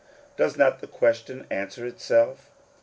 Does 0.35 0.57
not 0.57 0.79
the 0.79 0.87
question 0.87 1.45
answer 1.51 1.85
itself? 1.85 2.49